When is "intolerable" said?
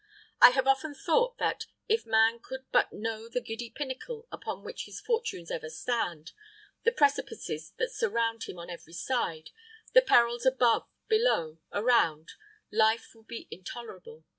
13.51-14.25